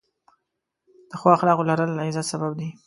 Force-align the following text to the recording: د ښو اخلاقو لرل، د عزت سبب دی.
د 1.09 1.11
ښو 1.19 1.27
اخلاقو 1.35 1.67
لرل، 1.69 1.89
د 1.93 1.99
عزت 2.07 2.25
سبب 2.33 2.51
دی. 2.59 2.69